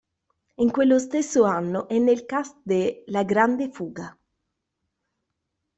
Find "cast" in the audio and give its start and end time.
2.25-2.55